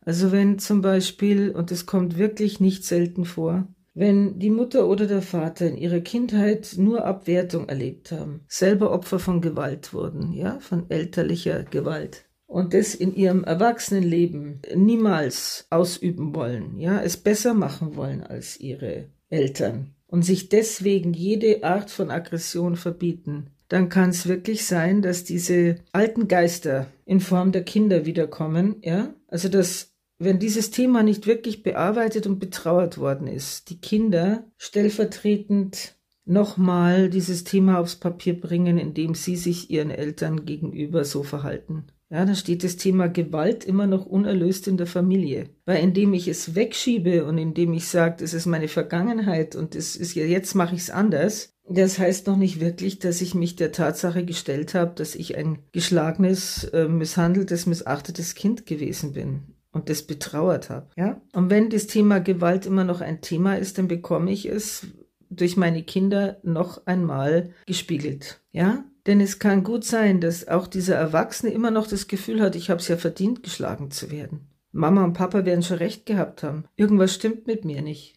Also 0.06 0.32
wenn 0.32 0.60
zum 0.60 0.82
Beispiel, 0.82 1.52
und 1.52 1.72
es 1.72 1.86
kommt 1.86 2.18
wirklich 2.18 2.60
nicht 2.60 2.84
selten 2.86 3.26
vor, 3.26 3.68
wenn 3.94 4.40
die 4.40 4.50
Mutter 4.50 4.88
oder 4.88 5.06
der 5.06 5.22
Vater 5.22 5.68
in 5.68 5.78
ihrer 5.78 6.00
Kindheit 6.00 6.76
nur 6.78 7.06
Abwertung 7.06 7.70
erlebt 7.70 8.12
haben, 8.12 8.42
selber 8.48 8.92
Opfer 8.92 9.20
von 9.20 9.40
Gewalt 9.40 9.94
wurden, 9.94 10.34
ja, 10.34 10.60
von 10.60 10.90
elterlicher 10.90 11.64
Gewalt, 11.64 12.26
und 12.48 12.74
das 12.74 12.96
in 12.96 13.16
ihrem 13.16 13.44
Erwachsenenleben 13.44 14.62
niemals 14.76 15.68
ausüben 15.70 16.36
wollen, 16.36 16.78
ja, 16.78 17.02
es 17.02 17.18
besser 17.18 17.54
machen 17.54 17.96
wollen 17.96 18.24
als 18.24 18.60
ihre 18.60 19.10
Eltern 19.30 19.96
und 20.08 20.24
sich 20.24 20.50
deswegen 20.50 21.14
jede 21.14 21.64
Art 21.64 21.90
von 21.90 22.12
Aggression 22.12 22.76
verbieten, 22.76 23.48
dann 23.70 23.90
kann 23.90 24.12
es 24.12 24.28
wirklich 24.28 24.66
sein, 24.66 25.02
dass 25.02 25.24
diese 25.24 25.78
alten 25.92 26.28
Geister 26.28 26.88
in 27.06 27.20
Form 27.20 27.52
der 27.52 27.64
Kinder 27.64 28.06
wiederkommen, 28.06 28.76
ja? 28.82 29.16
Also 29.28 29.50
dass 29.50 29.93
wenn 30.24 30.40
dieses 30.40 30.72
Thema 30.72 31.04
nicht 31.04 31.28
wirklich 31.28 31.64
bearbeitet 31.64 32.28
und 32.28 32.40
betrauert 32.40 32.98
worden 32.98 33.28
ist, 33.28 33.70
die 33.70 33.80
Kinder 33.80 34.46
stellvertretend 34.58 35.96
nochmal 36.26 37.10
dieses 37.10 37.44
Thema 37.44 37.80
aufs 37.80 37.96
Papier 37.96 38.40
bringen, 38.40 38.78
indem 38.78 39.16
sie 39.16 39.36
sich 39.36 39.70
ihren 39.70 39.92
Eltern 39.92 40.46
gegenüber 40.46 41.06
so 41.06 41.24
verhalten. 41.24 41.86
Ja, 42.10 42.26
da 42.26 42.36
steht 42.36 42.64
das 42.64 42.78
Thema 42.78 43.08
Gewalt 43.08 43.66
immer 43.66 43.88
noch 43.88 44.06
unerlöst 44.06 44.68
in 44.68 44.78
der 44.78 44.86
Familie. 44.86 45.50
Weil 45.66 45.84
indem 45.84 46.14
ich 46.14 46.28
es 46.28 46.54
wegschiebe 46.54 47.26
und 47.26 47.40
indem 47.40 47.74
ich 47.74 47.88
sage, 47.88 48.18
das 48.20 48.34
ist 48.34 48.46
meine 48.46 48.68
Vergangenheit 48.68 49.56
und 49.56 49.74
das 49.74 49.96
ist 49.96 50.14
ja, 50.14 50.24
jetzt 50.24 50.54
mache 50.54 50.76
ich 50.76 50.82
es 50.82 50.90
anders, 50.92 51.56
das 51.68 51.98
heißt 51.98 52.28
noch 52.28 52.38
nicht 52.38 52.60
wirklich, 52.60 53.00
dass 53.00 53.22
ich 53.22 53.34
mich 53.34 53.56
der 53.56 53.72
Tatsache 53.72 54.26
gestellt 54.26 54.76
habe, 54.76 54.94
dass 54.96 55.16
ich 55.16 55.38
ein 55.38 55.60
geschlagenes, 55.72 56.66
äh, 56.66 56.88
misshandeltes, 56.88 57.66
missachtetes 57.66 58.36
Kind 58.36 58.66
gewesen 58.66 59.14
bin 59.14 59.53
und 59.74 59.90
das 59.90 60.04
betrauert 60.04 60.70
habe. 60.70 60.88
Ja? 60.96 61.20
Und 61.34 61.50
wenn 61.50 61.70
das 61.70 61.88
Thema 61.88 62.20
Gewalt 62.20 62.66
immer 62.66 62.86
noch 62.86 63.02
ein 63.02 63.20
Thema 63.20 63.58
ist, 63.58 63.78
dann 63.78 63.90
bekomme 63.90 64.32
ich 64.32 64.46
es 64.46 64.88
durch 65.30 65.58
meine 65.58 65.84
Kinder 65.84 66.38
noch 66.44 66.86
einmal 66.86 67.50
gespiegelt. 67.66 68.42
Ja? 68.52 68.86
Denn 69.06 69.20
es 69.20 69.40
kann 69.40 69.64
gut 69.64 69.84
sein, 69.84 70.22
dass 70.22 70.48
auch 70.48 70.68
dieser 70.68 70.96
Erwachsene 70.96 71.52
immer 71.52 71.72
noch 71.72 71.88
das 71.88 72.08
Gefühl 72.08 72.42
hat, 72.42 72.56
ich 72.56 72.70
habe 72.70 72.80
es 72.80 72.88
ja 72.88 72.96
verdient, 72.96 73.44
geschlagen 73.44 73.92
zu 73.92 74.12
werden. 74.12 74.48
Mama 74.72 75.04
und 75.04 75.14
Papa 75.14 75.44
werden 75.44 75.64
schon 75.64 75.78
recht 75.78 76.06
gehabt 76.06 76.44
haben. 76.44 76.66
Irgendwas 76.76 77.14
stimmt 77.14 77.48
mit 77.48 77.66
mir 77.66 77.82
nicht. 77.82 78.16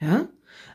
Ja? 0.00 0.28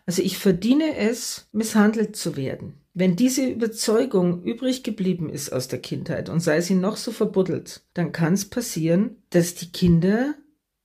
Also 0.05 0.21
ich 0.21 0.37
verdiene 0.37 0.95
es, 0.97 1.49
misshandelt 1.51 2.15
zu 2.15 2.37
werden. 2.37 2.84
Wenn 2.97 3.17
diese 3.17 3.45
Überzeugung 3.45 4.41
übrig 4.43 4.81
geblieben 4.81 5.29
ist 5.29 5.51
aus 5.51 5.67
der 5.67 5.79
Kindheit 5.79 6.29
und 6.29 6.39
sei 6.39 6.61
sie 6.61 6.75
noch 6.75 6.95
so 6.95 7.11
verbuddelt, 7.11 7.83
dann 7.93 8.13
kann 8.13 8.33
es 8.33 8.49
passieren, 8.49 9.17
dass 9.31 9.53
die 9.53 9.69
Kinder 9.73 10.33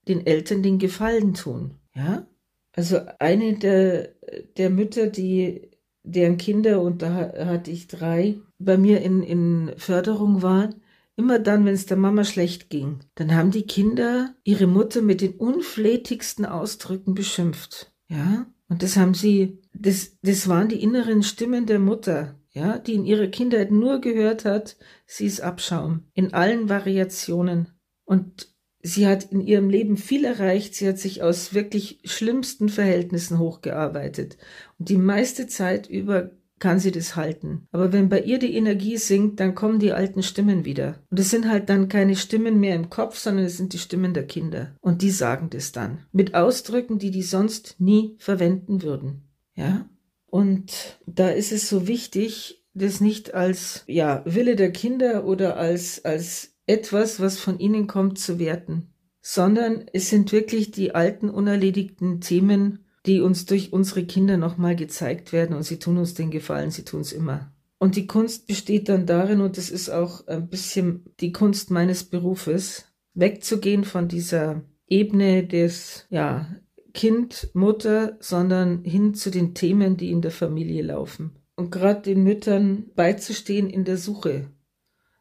den 0.09 0.26
Eltern 0.26 0.64
den 0.64 0.81
Gefallen 0.81 1.35
tun. 1.35 1.76
Ja? 1.95 2.26
Also 2.73 2.99
eine 3.21 3.57
der, 3.57 4.17
der 4.57 4.71
Mütter, 4.71 5.07
die 5.07 5.71
deren 6.02 6.37
Kinder, 6.37 6.83
und 6.83 7.00
da 7.02 7.33
hatte 7.47 7.71
ich 7.71 7.87
drei, 7.87 8.40
bei 8.59 8.76
mir 8.76 9.02
in, 9.02 9.23
in 9.23 9.73
Förderung 9.76 10.43
waren, 10.43 10.83
immer 11.14 11.38
dann, 11.38 11.64
wenn 11.64 11.75
es 11.75 11.87
der 11.87 11.97
Mama 11.97 12.25
schlecht 12.25 12.71
ging, 12.71 13.00
dann 13.14 13.37
haben 13.37 13.52
die 13.52 13.67
Kinder 13.67 14.35
ihre 14.43 14.67
Mutter 14.67 15.00
mit 15.00 15.21
den 15.21 15.35
unflätigsten 15.35 16.45
Ausdrücken 16.45 17.14
beschimpft. 17.14 17.93
Ja, 18.09 18.47
und 18.70 18.84
das 18.84 18.96
haben 18.96 19.14
sie, 19.14 19.58
das, 19.74 20.16
das 20.22 20.48
waren 20.48 20.68
die 20.68 20.80
inneren 20.80 21.24
Stimmen 21.24 21.66
der 21.66 21.80
Mutter, 21.80 22.36
ja, 22.52 22.78
die 22.78 22.94
in 22.94 23.04
ihrer 23.04 23.26
Kindheit 23.26 23.72
nur 23.72 24.00
gehört 24.00 24.44
hat, 24.44 24.76
sie 25.06 25.26
ist 25.26 25.40
Abschaum, 25.40 26.04
in 26.14 26.32
allen 26.32 26.68
Variationen. 26.68 27.68
Und 28.04 28.48
sie 28.80 29.08
hat 29.08 29.24
in 29.32 29.40
ihrem 29.40 29.70
Leben 29.70 29.96
viel 29.96 30.24
erreicht. 30.24 30.76
Sie 30.76 30.88
hat 30.88 30.98
sich 30.98 31.20
aus 31.20 31.52
wirklich 31.52 32.00
schlimmsten 32.04 32.68
Verhältnissen 32.68 33.40
hochgearbeitet. 33.40 34.38
Und 34.78 34.88
die 34.88 34.98
meiste 34.98 35.48
Zeit 35.48 35.88
über 35.88 36.30
kann 36.61 36.79
sie 36.79 36.93
das 36.93 37.17
halten. 37.17 37.67
Aber 37.73 37.93
wenn 37.93 38.09
bei 38.09 38.21
ihr 38.21 38.38
die 38.38 38.55
Energie 38.55 38.99
sinkt, 38.99 39.40
dann 39.40 39.55
kommen 39.55 39.81
die 39.81 39.93
alten 39.93 40.23
Stimmen 40.23 40.64
wieder. 40.64 41.02
Und 41.11 41.19
es 41.19 41.31
sind 41.31 41.49
halt 41.49 41.69
dann 41.69 41.88
keine 41.88 42.14
Stimmen 42.14 42.61
mehr 42.61 42.76
im 42.76 42.90
Kopf, 42.90 43.19
sondern 43.19 43.47
es 43.47 43.57
sind 43.57 43.73
die 43.73 43.79
Stimmen 43.79 44.14
der 44.14 44.26
Kinder. 44.26 44.76
Und 44.81 45.02
die 45.02 45.11
sagen 45.11 45.50
das 45.50 45.73
dann. 45.73 45.99
Mit 46.12 46.35
Ausdrücken, 46.35 46.99
die 46.99 47.11
die 47.11 47.23
sonst 47.23 47.76
nie 47.79 48.14
verwenden 48.19 48.83
würden. 48.83 49.23
Ja? 49.55 49.88
Und 50.26 50.99
da 51.07 51.31
ist 51.31 51.50
es 51.50 51.69
so 51.69 51.88
wichtig, 51.88 52.62
das 52.75 53.00
nicht 53.00 53.35
als, 53.35 53.83
ja, 53.88 54.23
Wille 54.26 54.55
der 54.55 54.71
Kinder 54.71 55.25
oder 55.25 55.57
als, 55.57 56.05
als 56.05 56.55
etwas, 56.67 57.19
was 57.19 57.38
von 57.38 57.59
ihnen 57.59 57.87
kommt, 57.87 58.19
zu 58.19 58.38
werten, 58.38 58.93
sondern 59.21 59.87
es 59.93 60.09
sind 60.09 60.31
wirklich 60.31 60.71
die 60.71 60.95
alten 60.95 61.31
unerledigten 61.31 62.21
Themen, 62.21 62.85
die 63.07 63.21
uns 63.21 63.47
durch 63.47 63.73
unsere 63.73 64.04
Kinder 64.04 64.37
nochmal 64.37 64.76
gezeigt 64.76 65.33
werden 65.33 65.57
und 65.57 65.62
sie 65.62 65.78
tun 65.78 65.99
uns 65.99 66.14
den 66.14 66.30
Gefallen, 66.30 66.71
sie 66.71 66.85
tun 66.85 67.00
es 67.00 67.12
immer. 67.12 67.52
Und 67.78 67.97
die 67.97 68.07
Kunst 68.07 68.47
besteht 68.47 68.88
dann 68.90 69.07
darin, 69.07 69.40
und 69.40 69.57
das 69.57 69.71
ist 69.71 69.88
auch 69.88 70.26
ein 70.26 70.49
bisschen 70.49 71.04
die 71.21 71.33
Kunst 71.33 71.71
meines 71.71 72.04
Berufes, 72.04 72.85
wegzugehen 73.14 73.85
von 73.85 74.07
dieser 74.07 74.62
Ebene 74.87 75.47
des, 75.47 76.07
ja, 76.11 76.47
Kind, 76.92 77.50
Mutter, 77.54 78.16
sondern 78.21 78.85
hin 78.85 79.14
zu 79.14 79.30
den 79.30 79.54
Themen, 79.54 79.97
die 79.97 80.11
in 80.11 80.23
der 80.23 80.33
Familie 80.33 80.83
laufen. 80.83 81.38
Und 81.54 81.71
gerade 81.71 82.02
den 82.02 82.23
Müttern 82.23 82.90
beizustehen 82.97 83.71
in 83.71 83.85
der 83.85 83.97
Suche 83.97 84.50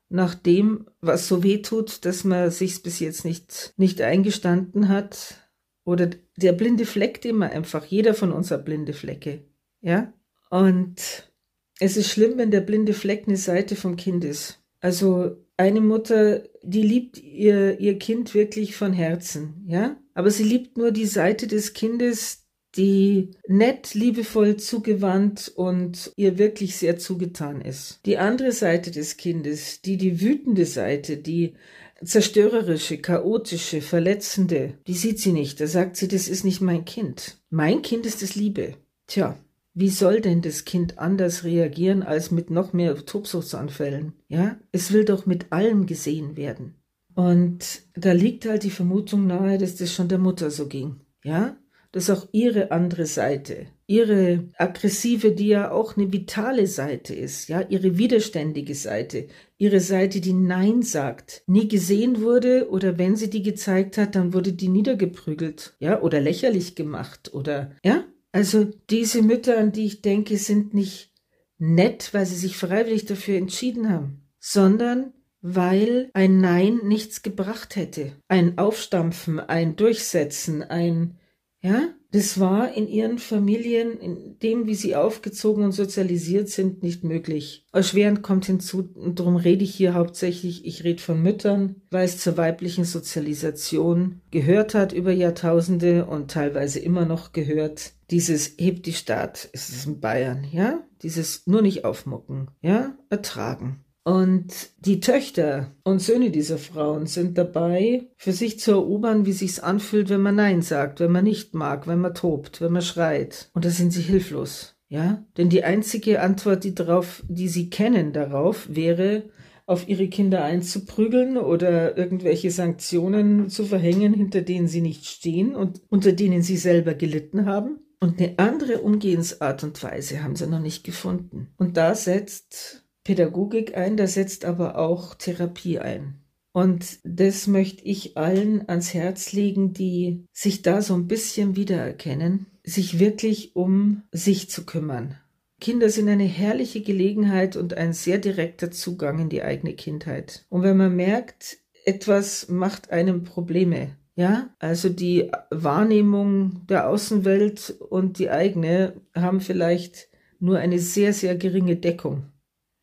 nach 0.09 0.33
dem, 0.33 0.87
was 1.01 1.27
so 1.27 1.43
weh 1.43 1.61
tut, 1.61 2.03
dass 2.05 2.23
man 2.23 2.49
sich's 2.49 2.79
bis 2.79 2.99
jetzt 2.99 3.23
nicht, 3.25 3.73
nicht 3.77 4.01
eingestanden 4.01 4.89
hat. 4.89 5.48
Oder 5.85 6.09
der 6.37 6.53
blinde 6.53 6.85
Fleck, 6.85 7.21
den 7.21 7.37
man 7.37 7.51
einfach, 7.51 7.85
jeder 7.85 8.13
von 8.13 8.31
uns 8.31 8.51
hat 8.51 8.65
blinde 8.65 8.93
Flecke. 8.93 9.43
Ja? 9.81 10.13
Und 10.49 11.31
es 11.79 11.97
ist 11.97 12.09
schlimm, 12.09 12.37
wenn 12.37 12.51
der 12.51 12.61
blinde 12.61 12.93
Fleck 12.93 13.27
eine 13.27 13.37
Seite 13.37 13.75
vom 13.75 13.95
Kind 13.95 14.23
ist. 14.23 14.61
Also 14.81 15.37
eine 15.57 15.81
Mutter, 15.81 16.43
die 16.63 16.83
liebt 16.83 17.17
ihr, 17.21 17.79
ihr 17.79 17.99
Kind 17.99 18.33
wirklich 18.33 18.75
von 18.75 18.93
Herzen, 18.93 19.65
ja? 19.67 19.97
Aber 20.13 20.31
sie 20.31 20.43
liebt 20.43 20.77
nur 20.77 20.91
die 20.91 21.05
Seite 21.05 21.47
des 21.47 21.73
Kindes, 21.73 22.45
die 22.75 23.31
nett, 23.47 23.93
liebevoll 23.93 24.57
zugewandt 24.57 25.51
und 25.55 26.11
ihr 26.15 26.37
wirklich 26.37 26.77
sehr 26.77 26.97
zugetan 26.97 27.61
ist. 27.61 27.99
Die 28.05 28.17
andere 28.17 28.51
Seite 28.51 28.91
des 28.91 29.17
Kindes, 29.17 29.81
die 29.81 29.97
die 29.97 30.21
wütende 30.21 30.65
Seite, 30.65 31.17
die 31.17 31.55
zerstörerische, 32.03 32.97
chaotische, 32.97 33.81
verletzende, 33.81 34.73
die 34.87 34.93
sieht 34.93 35.19
sie 35.19 35.33
nicht. 35.33 35.59
Da 35.59 35.67
sagt 35.67 35.95
sie, 35.95 36.07
das 36.07 36.27
ist 36.27 36.43
nicht 36.45 36.61
mein 36.61 36.85
Kind. 36.85 37.37
Mein 37.49 37.81
Kind 37.81 38.05
ist 38.05 38.21
das 38.21 38.35
Liebe. 38.35 38.75
Tja, 39.07 39.37
wie 39.73 39.89
soll 39.89 40.21
denn 40.21 40.41
das 40.41 40.65
Kind 40.65 40.99
anders 40.99 41.43
reagieren 41.43 42.03
als 42.03 42.31
mit 42.31 42.49
noch 42.49 42.73
mehr 42.73 43.05
Tobsuchtsanfällen? 43.05 44.13
Ja, 44.27 44.59
es 44.71 44.91
will 44.91 45.05
doch 45.05 45.25
mit 45.25 45.51
allem 45.51 45.85
gesehen 45.85 46.35
werden. 46.37 46.75
Und 47.15 47.81
da 47.95 48.11
liegt 48.11 48.45
halt 48.45 48.63
die 48.63 48.71
Vermutung 48.71 49.27
nahe, 49.27 49.57
dass 49.57 49.75
das 49.75 49.93
schon 49.93 50.07
der 50.07 50.19
Mutter 50.19 50.51
so 50.51 50.67
ging. 50.67 51.01
Ja, 51.23 51.57
dass 51.91 52.09
auch 52.09 52.27
ihre 52.31 52.71
andere 52.71 53.05
Seite, 53.05 53.65
ihre 53.87 54.47
aggressive, 54.57 55.31
die 55.31 55.47
ja 55.47 55.71
auch 55.71 55.97
eine 55.97 56.13
vitale 56.13 56.67
Seite 56.67 57.15
ist, 57.15 57.49
ja, 57.49 57.61
ihre 57.61 57.97
widerständige 57.97 58.75
Seite, 58.75 59.27
ihre 59.57 59.79
Seite, 59.79 60.21
die 60.21 60.33
Nein 60.33 60.83
sagt, 60.83 61.43
nie 61.47 61.67
gesehen 61.67 62.21
wurde 62.21 62.69
oder 62.69 62.97
wenn 62.99 63.15
sie 63.15 63.29
die 63.29 63.41
gezeigt 63.41 63.97
hat, 63.97 64.15
dann 64.15 64.33
wurde 64.33 64.53
die 64.53 64.69
niedergeprügelt, 64.69 65.75
ja, 65.79 66.01
oder 66.01 66.21
lächerlich 66.21 66.75
gemacht 66.75 67.33
oder, 67.33 67.71
ja. 67.83 68.05
Also 68.31 68.67
diese 68.91 69.23
Mütter, 69.23 69.57
an 69.57 69.71
die 69.71 69.85
ich 69.85 70.03
denke, 70.03 70.37
sind 70.37 70.75
nicht 70.75 71.11
nett, 71.57 72.13
weil 72.13 72.27
sie 72.27 72.35
sich 72.35 72.57
freiwillig 72.57 73.05
dafür 73.05 73.37
entschieden 73.37 73.89
haben, 73.89 74.21
sondern 74.39 75.13
weil 75.41 76.09
ein 76.13 76.39
Nein 76.39 76.81
nichts 76.83 77.23
gebracht 77.23 77.75
hätte. 77.75 78.11
Ein 78.27 78.57
Aufstampfen, 78.57 79.39
ein 79.39 79.75
Durchsetzen, 79.75 80.61
ein 80.61 81.17
ja, 81.61 81.89
das 82.11 82.39
war 82.39 82.73
in 82.73 82.87
ihren 82.87 83.19
Familien, 83.19 83.99
in 83.99 84.39
dem, 84.39 84.65
wie 84.65 84.75
sie 84.75 84.95
aufgezogen 84.95 85.63
und 85.63 85.73
sozialisiert 85.73 86.49
sind, 86.49 86.81
nicht 86.81 87.03
möglich. 87.03 87.65
Erschwerend 87.71 88.23
kommt 88.23 88.45
hinzu, 88.45 88.89
und 88.95 89.19
darum 89.19 89.35
rede 89.35 89.63
ich 89.63 89.75
hier 89.75 89.93
hauptsächlich, 89.93 90.65
ich 90.65 90.83
rede 90.83 91.01
von 91.01 91.21
Müttern, 91.21 91.75
weil 91.91 92.05
es 92.05 92.17
zur 92.17 92.37
weiblichen 92.37 92.83
Sozialisation 92.83 94.21
gehört 94.31 94.73
hat 94.73 94.91
über 94.91 95.11
Jahrtausende 95.11 96.05
und 96.05 96.31
teilweise 96.31 96.79
immer 96.79 97.05
noch 97.05 97.31
gehört. 97.31 97.91
Dieses 98.09 98.55
hebt 98.57 98.87
die 98.87 98.93
Stadt, 98.93 99.47
ist 99.51 99.69
es 99.69 99.85
in 99.85 99.99
Bayern, 99.99 100.47
ja? 100.51 100.83
Dieses 101.03 101.45
nur 101.45 101.61
nicht 101.61 101.85
aufmucken, 101.85 102.49
ja? 102.61 102.97
Ertragen. 103.09 103.85
Und 104.09 104.71
die 104.79 105.01
Töchter 105.01 105.75
und 105.83 106.01
Söhne 106.01 106.31
dieser 106.31 106.57
Frauen 106.57 107.05
sind 107.05 107.37
dabei, 107.37 108.07
für 108.17 108.31
sich 108.31 108.59
zu 108.59 108.71
erobern, 108.71 109.27
wie 109.27 109.33
sich's 109.33 109.59
anfühlt, 109.59 110.09
wenn 110.09 110.21
man 110.21 110.33
Nein 110.33 110.63
sagt, 110.63 110.99
wenn 110.99 111.11
man 111.11 111.25
nicht 111.25 111.53
mag, 111.53 111.85
wenn 111.85 111.99
man 111.99 112.15
tobt, 112.15 112.59
wenn 112.59 112.71
man 112.71 112.81
schreit. 112.81 113.51
Und 113.53 113.65
da 113.65 113.69
sind 113.69 113.93
sie 113.93 114.01
hilflos. 114.01 114.75
Ja? 114.87 115.23
Denn 115.37 115.49
die 115.49 115.63
einzige 115.63 116.21
Antwort, 116.21 116.63
die 116.63 116.73
darauf, 116.73 117.23
die 117.27 117.47
sie 117.47 117.69
kennen 117.69 118.11
darauf, 118.11 118.67
wäre, 118.67 119.29
auf 119.67 119.87
ihre 119.87 120.07
Kinder 120.07 120.43
einzuprügeln 120.43 121.37
oder 121.37 121.95
irgendwelche 121.95 122.49
Sanktionen 122.49 123.49
zu 123.49 123.63
verhängen, 123.63 124.15
hinter 124.15 124.41
denen 124.41 124.67
sie 124.67 124.81
nicht 124.81 125.05
stehen 125.05 125.55
und 125.55 125.83
unter 125.87 126.13
denen 126.13 126.41
sie 126.41 126.57
selber 126.57 126.95
gelitten 126.95 127.45
haben. 127.45 127.77
Und 127.99 128.19
eine 128.19 128.39
andere 128.39 128.79
Umgehensart 128.79 129.63
und 129.63 129.83
Weise 129.83 130.23
haben 130.23 130.35
sie 130.35 130.47
noch 130.47 130.61
nicht 130.61 130.83
gefunden. 130.83 131.49
Und 131.57 131.77
da 131.77 131.93
setzt 131.93 132.88
Pädagogik 133.09 133.75
ein, 133.75 133.97
da 133.97 134.05
setzt 134.05 134.45
aber 134.45 134.77
auch 134.77 135.15
Therapie 135.15 135.79
ein. 135.79 136.21
Und 136.51 136.99
das 137.03 137.47
möchte 137.47 137.83
ich 137.83 138.17
allen 138.17 138.69
ans 138.69 138.93
Herz 138.93 139.33
legen, 139.33 139.73
die 139.73 140.27
sich 140.31 140.61
da 140.61 140.83
so 140.83 140.93
ein 140.93 141.07
bisschen 141.07 141.55
wiedererkennen, 141.55 142.45
sich 142.63 142.99
wirklich 142.99 143.55
um 143.55 144.03
sich 144.11 144.51
zu 144.51 144.63
kümmern. 144.63 145.15
Kinder 145.59 145.89
sind 145.89 146.07
eine 146.07 146.25
herrliche 146.25 146.81
Gelegenheit 146.81 147.55
und 147.55 147.73
ein 147.73 147.93
sehr 147.93 148.19
direkter 148.19 148.69
Zugang 148.69 149.17
in 149.17 149.29
die 149.29 149.41
eigene 149.41 149.73
Kindheit. 149.73 150.45
Und 150.49 150.61
wenn 150.61 150.77
man 150.77 150.95
merkt, 150.95 151.57
etwas 151.85 152.47
macht 152.47 152.91
einem 152.91 153.23
Probleme, 153.23 153.97
ja, 154.13 154.53
also 154.59 154.87
die 154.87 155.31
Wahrnehmung 155.49 156.67
der 156.67 156.87
Außenwelt 156.87 157.71
und 157.89 158.19
die 158.19 158.29
eigene 158.29 159.01
haben 159.15 159.41
vielleicht 159.41 160.09
nur 160.39 160.59
eine 160.59 160.77
sehr, 160.77 161.11
sehr 161.11 161.35
geringe 161.35 161.75
Deckung. 161.75 162.25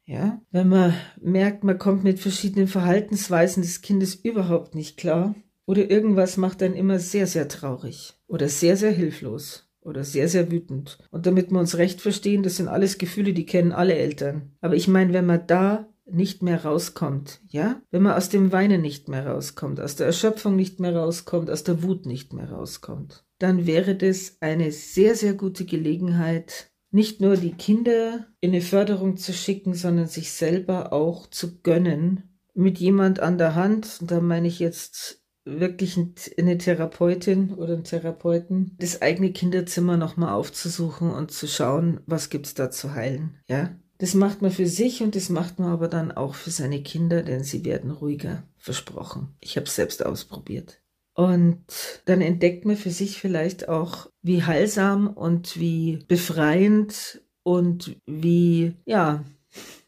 Ja, 0.06 0.40
wenn 0.52 0.68
man 0.68 0.94
merkt, 1.20 1.64
man 1.64 1.78
kommt 1.78 2.04
mit 2.04 2.20
verschiedenen 2.20 2.68
Verhaltensweisen 2.68 3.62
des 3.62 3.80
Kindes 3.82 4.14
überhaupt 4.14 4.76
nicht 4.76 4.96
klar 4.96 5.34
oder 5.66 5.90
irgendwas 5.90 6.36
macht 6.36 6.62
dann 6.62 6.74
immer 6.74 7.00
sehr, 7.00 7.26
sehr 7.26 7.48
traurig 7.48 8.14
oder 8.28 8.48
sehr, 8.48 8.76
sehr 8.76 8.92
hilflos 8.92 9.68
oder 9.80 10.04
sehr, 10.04 10.28
sehr 10.28 10.50
wütend. 10.50 10.98
Und 11.10 11.26
damit 11.26 11.50
wir 11.50 11.58
uns 11.58 11.76
recht 11.76 12.00
verstehen, 12.00 12.44
das 12.44 12.56
sind 12.56 12.68
alles 12.68 12.98
Gefühle, 12.98 13.32
die 13.32 13.46
kennen 13.46 13.72
alle 13.72 13.94
Eltern. 13.94 14.52
Aber 14.60 14.76
ich 14.76 14.86
meine, 14.86 15.12
wenn 15.12 15.26
man 15.26 15.46
da 15.48 15.88
nicht 16.08 16.40
mehr 16.40 16.64
rauskommt, 16.64 17.40
ja? 17.48 17.82
Wenn 17.90 18.02
man 18.02 18.14
aus 18.14 18.28
dem 18.28 18.52
Weinen 18.52 18.80
nicht 18.80 19.08
mehr 19.08 19.26
rauskommt, 19.26 19.80
aus 19.80 19.96
der 19.96 20.06
Erschöpfung 20.06 20.54
nicht 20.54 20.78
mehr 20.78 20.94
rauskommt, 20.94 21.50
aus 21.50 21.64
der 21.64 21.82
Wut 21.82 22.06
nicht 22.06 22.32
mehr 22.32 22.50
rauskommt, 22.50 23.24
dann 23.38 23.66
wäre 23.66 23.96
das 23.96 24.36
eine 24.40 24.70
sehr, 24.70 25.16
sehr 25.16 25.34
gute 25.34 25.64
Gelegenheit, 25.64 26.70
nicht 26.96 27.20
nur 27.20 27.36
die 27.36 27.52
Kinder 27.52 28.26
in 28.40 28.52
eine 28.52 28.62
Förderung 28.62 29.18
zu 29.18 29.34
schicken, 29.34 29.74
sondern 29.74 30.06
sich 30.06 30.32
selber 30.32 30.94
auch 30.94 31.28
zu 31.28 31.60
gönnen, 31.60 32.40
mit 32.54 32.78
jemand 32.78 33.20
an 33.20 33.36
der 33.36 33.54
Hand, 33.54 33.98
da 34.00 34.20
meine 34.20 34.48
ich 34.48 34.60
jetzt 34.60 35.22
wirklich 35.44 36.00
eine 36.38 36.56
Therapeutin 36.56 37.52
oder 37.52 37.74
einen 37.74 37.84
Therapeuten, 37.84 38.74
das 38.78 39.02
eigene 39.02 39.30
Kinderzimmer 39.30 39.98
nochmal 39.98 40.32
aufzusuchen 40.32 41.10
und 41.10 41.30
zu 41.30 41.46
schauen, 41.46 42.00
was 42.06 42.30
gibt's 42.30 42.54
da 42.54 42.70
zu 42.70 42.94
heilen, 42.94 43.36
ja? 43.46 43.76
Das 43.98 44.14
macht 44.14 44.40
man 44.40 44.50
für 44.50 44.66
sich 44.66 45.02
und 45.02 45.14
das 45.16 45.28
macht 45.28 45.58
man 45.58 45.70
aber 45.70 45.88
dann 45.88 46.12
auch 46.12 46.34
für 46.34 46.50
seine 46.50 46.82
Kinder, 46.82 47.22
denn 47.22 47.44
sie 47.44 47.64
werden 47.64 47.90
ruhiger, 47.90 48.42
versprochen. 48.56 49.34
Ich 49.40 49.56
habe 49.56 49.66
es 49.66 49.74
selbst 49.74 50.04
ausprobiert. 50.04 50.80
Und 51.16 51.64
dann 52.04 52.20
entdeckt 52.20 52.66
man 52.66 52.76
für 52.76 52.90
sich 52.90 53.18
vielleicht 53.18 53.70
auch, 53.70 54.10
wie 54.20 54.42
heilsam 54.42 55.08
und 55.08 55.58
wie 55.58 56.04
befreiend 56.08 57.22
und 57.42 57.96
wie, 58.04 58.74
ja, 58.84 59.24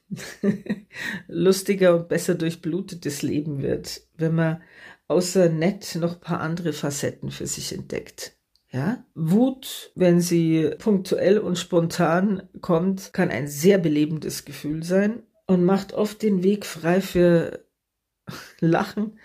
lustiger 1.28 1.96
und 1.96 2.08
besser 2.08 2.34
durchblutetes 2.34 3.20
Leben 3.20 3.60
wird, 3.60 4.00
wenn 4.16 4.36
man 4.36 4.62
außer 5.06 5.50
nett 5.50 5.98
noch 6.00 6.14
ein 6.14 6.20
paar 6.20 6.40
andere 6.40 6.72
Facetten 6.72 7.30
für 7.30 7.46
sich 7.46 7.74
entdeckt. 7.74 8.34
Ja, 8.70 9.04
Wut, 9.14 9.92
wenn 9.94 10.22
sie 10.22 10.70
punktuell 10.78 11.40
und 11.40 11.58
spontan 11.58 12.48
kommt, 12.62 13.12
kann 13.12 13.28
ein 13.28 13.48
sehr 13.48 13.76
belebendes 13.76 14.46
Gefühl 14.46 14.82
sein 14.82 15.24
und 15.46 15.62
macht 15.62 15.92
oft 15.92 16.22
den 16.22 16.42
Weg 16.42 16.64
frei 16.64 17.02
für 17.02 17.66
Lachen 18.60 19.18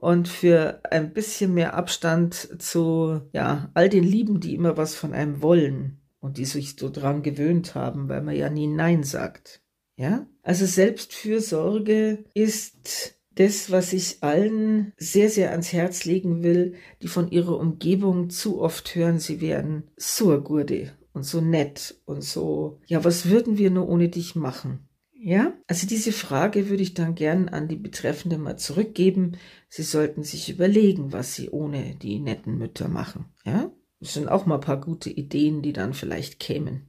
und 0.00 0.28
für 0.28 0.80
ein 0.90 1.12
bisschen 1.12 1.54
mehr 1.54 1.74
Abstand 1.74 2.62
zu, 2.62 3.20
ja, 3.32 3.70
all 3.74 3.88
den 3.88 4.04
Lieben, 4.04 4.38
die 4.38 4.54
immer 4.54 4.76
was 4.76 4.94
von 4.94 5.12
einem 5.12 5.42
wollen 5.42 5.98
und 6.20 6.38
die 6.38 6.44
sich 6.44 6.76
so 6.78 6.88
dran 6.88 7.22
gewöhnt 7.22 7.74
haben, 7.74 8.08
weil 8.08 8.22
man 8.22 8.36
ja 8.36 8.48
nie 8.48 8.68
Nein 8.68 9.02
sagt. 9.02 9.60
Ja? 9.96 10.28
Also 10.42 10.66
Selbstfürsorge 10.66 12.24
ist 12.32 13.16
das, 13.34 13.72
was 13.72 13.92
ich 13.92 14.18
allen 14.20 14.92
sehr, 14.98 15.30
sehr 15.30 15.50
ans 15.50 15.72
Herz 15.72 16.04
legen 16.04 16.44
will, 16.44 16.74
die 17.02 17.08
von 17.08 17.28
ihrer 17.32 17.58
Umgebung 17.58 18.30
zu 18.30 18.60
oft 18.60 18.94
hören, 18.94 19.18
sie 19.18 19.40
wären 19.40 19.90
so 19.96 20.40
gurde 20.40 20.92
und 21.12 21.24
so 21.24 21.40
nett 21.40 22.00
und 22.04 22.22
so, 22.22 22.78
ja, 22.86 23.02
was 23.02 23.28
würden 23.28 23.58
wir 23.58 23.70
nur 23.70 23.88
ohne 23.88 24.08
dich 24.08 24.36
machen? 24.36 24.87
Ja, 25.20 25.52
also 25.66 25.86
diese 25.88 26.12
Frage 26.12 26.68
würde 26.68 26.82
ich 26.82 26.94
dann 26.94 27.16
gern 27.16 27.48
an 27.48 27.66
die 27.66 27.76
Betreffende 27.76 28.38
mal 28.38 28.56
zurückgeben. 28.56 29.36
Sie 29.68 29.82
sollten 29.82 30.22
sich 30.22 30.48
überlegen, 30.48 31.12
was 31.12 31.34
sie 31.34 31.50
ohne 31.50 31.96
die 31.96 32.20
netten 32.20 32.56
Mütter 32.56 32.86
machen. 32.86 33.26
Ja, 33.44 33.72
das 33.98 34.14
sind 34.14 34.28
auch 34.28 34.46
mal 34.46 34.56
ein 34.56 34.60
paar 34.60 34.80
gute 34.80 35.10
Ideen, 35.10 35.60
die 35.60 35.72
dann 35.72 35.92
vielleicht 35.92 36.38
kämen. 36.38 36.88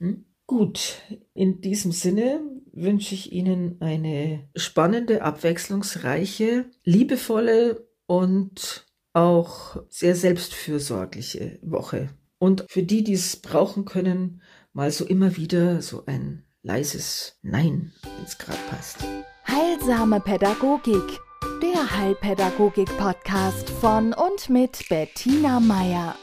Hm? 0.00 0.26
Gut, 0.46 1.00
in 1.32 1.62
diesem 1.62 1.92
Sinne 1.92 2.40
wünsche 2.72 3.14
ich 3.14 3.32
Ihnen 3.32 3.80
eine 3.80 4.48
spannende, 4.54 5.22
abwechslungsreiche, 5.22 6.66
liebevolle 6.84 7.88
und 8.06 8.86
auch 9.14 9.82
sehr 9.88 10.14
selbstfürsorgliche 10.14 11.58
Woche. 11.62 12.10
Und 12.38 12.66
für 12.68 12.82
die, 12.82 13.02
die 13.02 13.14
es 13.14 13.36
brauchen 13.36 13.86
können, 13.86 14.42
mal 14.74 14.90
so 14.90 15.06
immer 15.06 15.36
wieder 15.36 15.80
so 15.80 16.04
ein 16.04 16.45
leises 16.66 17.38
Nein, 17.42 17.92
wenn 18.02 18.24
es 18.24 18.36
gerade 18.36 18.58
passt. 18.68 18.98
Heilsame 19.46 20.20
Pädagogik, 20.20 21.20
der 21.62 21.96
Heilpädagogik-Podcast 21.96 23.70
von 23.70 24.12
und 24.12 24.50
mit 24.50 24.88
Bettina 24.88 25.60
Meier. 25.60 26.16